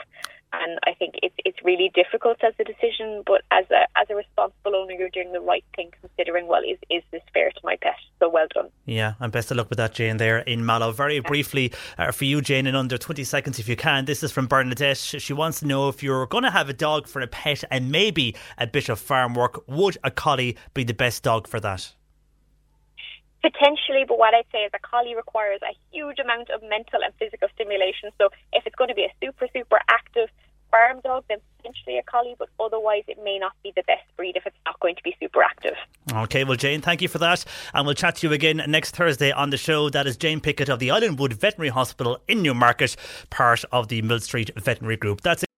and 0.54 0.78
I 0.86 0.94
think 0.94 1.16
it's 1.24 1.36
it's 1.44 1.58
really 1.64 1.92
difficult 1.94 2.38
as 2.44 2.54
a 2.60 2.64
decision. 2.64 3.24
But 3.26 3.42
as 3.52 3.66
a 3.72 3.88
as 3.98 4.08
a 4.10 4.16
responsible 4.16 4.76
owner, 4.76 4.94
you're 4.94 5.10
doing 5.10 5.34
the 5.34 5.42
right 5.42 5.66
thing, 5.76 5.92
considering 6.00 6.48
well, 6.48 6.62
is 6.62 6.78
is 6.90 7.04
this 7.12 7.24
fair 7.34 7.50
to 7.50 7.60
my 7.64 7.76
pet? 7.82 7.98
So 8.20 8.30
well 8.30 8.48
done. 8.54 8.70
Yeah, 8.86 9.14
and 9.22 9.32
best 9.32 9.50
of 9.50 9.56
luck 9.56 9.70
with 9.70 9.78
that, 9.78 9.94
Jane. 9.94 10.18
There 10.18 10.40
in 10.40 10.66
Mallow. 10.66 10.92
Very 10.92 11.22
briefly 11.22 11.72
uh, 11.98 12.12
for 12.12 12.26
you, 12.26 12.42
Jane, 12.42 12.68
in 12.68 12.76
under 12.76 12.98
twenty 12.98 13.24
seconds, 13.24 13.58
if 13.58 13.70
you 13.70 13.78
can. 13.78 14.04
This 14.04 14.24
is 14.24 14.32
from 14.34 14.46
Bernadette. 14.46 14.98
She 14.98 15.32
wants 15.32 15.62
to 15.62 15.68
know 15.68 15.88
if 15.88 16.04
you're 16.04 16.26
going 16.26 16.44
to 16.44 16.52
have 16.52 16.68
a 16.68 16.74
dog 16.74 17.08
for 17.08 17.22
a 17.22 17.28
pet 17.28 17.64
and 17.72 17.92
maybe 17.92 18.36
a 18.58 18.68
bit 18.68 18.90
of 18.90 19.00
farm 19.00 19.36
work. 19.36 19.64
Would 19.68 19.98
a 20.04 20.12
collie 20.12 20.58
be 20.74 20.84
the 20.84 20.94
best 20.94 21.24
dog 21.24 21.48
for 21.48 21.62
that? 21.62 21.94
Potentially, 23.42 24.04
but 24.06 24.18
what 24.18 24.34
I'd 24.34 24.46
say 24.52 24.60
is 24.60 24.72
a 24.74 24.80
collie 24.80 25.16
requires 25.16 25.62
a 25.64 25.74
huge 25.94 26.20
amount 26.20 26.50
of 26.50 26.62
mental 26.64 27.00
and 27.04 27.14
physical 27.20 27.48
stimulation. 27.56 28.10
So 28.18 28.30
if 28.52 28.66
it's 28.66 28.76
going 28.76 28.90
to 28.90 28.96
be 28.96 29.04
a 29.04 29.14
super, 29.24 29.48
super 29.54 29.80
active 29.90 30.28
farm 30.72 31.02
dog, 31.04 31.24
then 31.30 31.38
potentially 31.58 31.98
a 31.98 32.04
collie, 32.04 32.36
but 32.40 32.50
otherwise 32.60 33.04
it 33.08 33.18
may 33.24 33.38
not 33.38 33.52
be 33.62 33.72
the 33.76 33.84
best 33.84 34.04
breed 34.18 34.36
if 34.36 34.46
it's 34.46 34.58
not 34.66 34.80
going 34.80 34.96
to 34.96 35.04
be 35.04 35.16
super 35.22 35.44
active. 35.44 35.76
Okay, 36.14 36.44
well, 36.44 36.56
Jane, 36.56 36.82
thank 36.82 37.02
you 37.02 37.08
for 37.08 37.18
that. 37.20 37.44
And 37.74 37.86
we'll 37.86 37.96
chat 37.96 38.18
to 38.18 38.28
you 38.28 38.34
again 38.34 38.62
next 38.68 38.96
Thursday 38.96 39.32
on 39.32 39.50
the 39.50 39.58
show. 39.58 39.90
That 39.90 40.06
is 40.06 40.16
Jane 40.16 40.40
Pickett 40.40 40.70
of 40.70 40.80
the 40.80 40.90
Islandwood 40.90 41.34
Veterinary 41.34 41.70
Hospital 41.70 42.20
in 42.28 42.42
Newmarket, 42.44 42.96
part 43.30 43.64
of 43.72 43.88
the 43.88 44.02
Mill 44.02 44.20
Street 44.20 44.52
Veterinary 44.56 44.98
Group. 44.98 45.22
That's 45.22 45.44
it. 45.44 45.50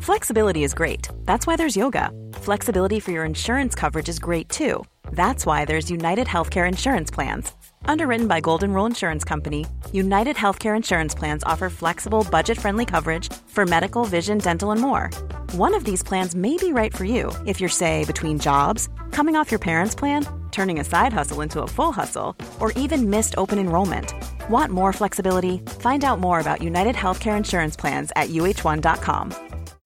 Flexibility 0.00 0.64
is 0.64 0.74
great. 0.74 1.08
That's 1.24 1.46
why 1.46 1.56
there's 1.56 1.76
yoga. 1.76 2.10
Flexibility 2.34 3.00
for 3.00 3.10
your 3.10 3.24
insurance 3.24 3.74
coverage 3.74 4.08
is 4.08 4.18
great 4.18 4.48
too. 4.48 4.84
That's 5.12 5.46
why 5.46 5.64
there's 5.64 5.90
United 5.90 6.26
Healthcare 6.26 6.68
Insurance 6.68 7.10
Plans. 7.10 7.52
Underwritten 7.86 8.28
by 8.28 8.40
Golden 8.40 8.72
Rule 8.72 8.86
Insurance 8.86 9.24
Company, 9.24 9.66
United 9.92 10.36
Healthcare 10.36 10.76
Insurance 10.76 11.14
Plans 11.14 11.42
offer 11.44 11.70
flexible, 11.70 12.26
budget 12.30 12.58
friendly 12.58 12.84
coverage 12.84 13.32
for 13.46 13.64
medical, 13.64 14.04
vision, 14.04 14.38
dental, 14.38 14.72
and 14.72 14.80
more. 14.80 15.10
One 15.56 15.72
of 15.76 15.84
these 15.84 16.02
plans 16.02 16.34
may 16.34 16.56
be 16.56 16.72
right 16.72 16.92
for 16.92 17.04
you 17.04 17.30
if 17.46 17.60
you're, 17.60 17.68
say, 17.68 18.04
between 18.06 18.40
jobs, 18.40 18.88
coming 19.12 19.36
off 19.36 19.52
your 19.52 19.60
parents' 19.60 19.94
plan, 19.94 20.26
turning 20.50 20.80
a 20.80 20.84
side 20.84 21.12
hustle 21.12 21.42
into 21.42 21.62
a 21.62 21.68
full 21.68 21.92
hustle, 21.92 22.34
or 22.58 22.72
even 22.72 23.08
missed 23.08 23.36
open 23.38 23.60
enrollment. 23.60 24.12
Want 24.50 24.72
more 24.72 24.92
flexibility? 24.92 25.58
Find 25.78 26.02
out 26.02 26.18
more 26.18 26.40
about 26.40 26.60
United 26.60 26.96
Healthcare 26.96 27.36
Insurance 27.36 27.76
Plans 27.76 28.10
at 28.16 28.30
uh1.com. 28.30 29.32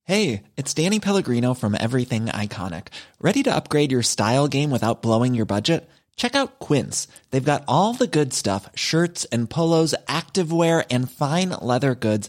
Hey, 0.05 0.45
it's 0.57 0.73
Danny 0.73 1.01
Pellegrino 1.01 1.53
from 1.53 1.77
Everything 1.79 2.29
Iconic. 2.29 2.87
Ready 3.21 3.43
to 3.43 3.55
upgrade 3.55 3.93
your 3.93 4.03
style 4.03 4.49
game 4.49 4.71
without 4.71 5.03
blowing 5.03 5.35
your 5.35 5.45
budget? 5.45 5.87
Check 6.19 6.35
out 6.35 6.59
Quince. 6.59 7.09
They've 7.31 7.45
got 7.45 7.65
all 7.69 7.93
the 7.93 8.07
good 8.07 8.33
stuff 8.33 8.69
shirts 8.75 9.25
and 9.27 9.49
polos, 9.49 9.95
activewear, 10.07 10.85
and 10.91 11.11
fine 11.11 11.51
leather 11.61 11.95
goods, 11.95 12.29